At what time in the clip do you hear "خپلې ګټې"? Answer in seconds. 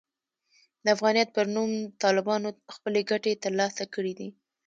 2.75-3.33